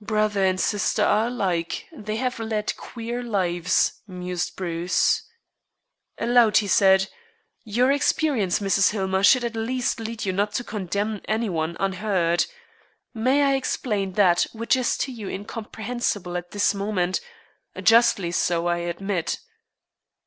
[0.00, 1.86] "Brother and sister are alike.
[1.94, 5.22] They have led queer lives," mused Bruce.
[6.16, 7.06] Aloud he said:
[7.64, 8.92] "Your experience, Mrs.
[8.92, 12.46] Hillmer, should at least lead you not to condemn any one unheard.
[13.12, 17.20] May I explain that which is to you incomprehensible at this moment?
[17.82, 19.38] justly so, I admit."